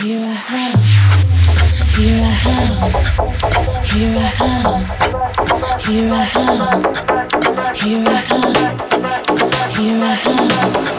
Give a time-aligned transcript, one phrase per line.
[0.00, 0.80] Here I come.
[1.94, 2.92] Here I come.
[3.84, 4.84] Here I come.
[5.78, 6.82] Here I come.
[7.74, 8.54] Here I come.
[9.76, 10.89] Here I come.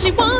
[0.00, 0.39] 希望